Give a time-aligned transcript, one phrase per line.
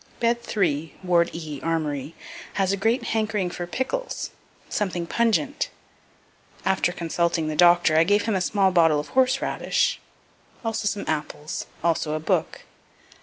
[0.19, 2.15] Bed 3, ward E, Armory,
[2.53, 4.31] has a great hankering for pickles,
[4.67, 5.69] something pungent.
[6.65, 9.99] After consulting the doctor, I gave him a small bottle of horse radish;
[10.65, 12.61] also some apples; also a book.